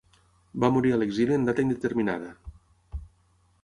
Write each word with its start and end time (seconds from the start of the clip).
Va 0.63 0.71
morir 0.77 0.93
a 0.95 0.97
l'exili 1.03 1.37
en 1.37 1.47
data 1.51 1.67
indeterminada. 1.67 2.35